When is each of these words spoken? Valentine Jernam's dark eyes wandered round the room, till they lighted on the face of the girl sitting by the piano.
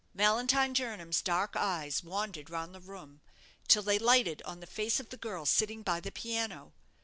Valentine 0.15 0.73
Jernam's 0.73 1.21
dark 1.21 1.55
eyes 1.55 2.01
wandered 2.03 2.49
round 2.49 2.73
the 2.73 2.79
room, 2.79 3.21
till 3.67 3.83
they 3.83 3.99
lighted 3.99 4.41
on 4.41 4.59
the 4.59 4.65
face 4.65 4.99
of 4.99 5.09
the 5.09 5.15
girl 5.15 5.45
sitting 5.45 5.83
by 5.83 5.99
the 5.99 6.11
piano. 6.11 6.73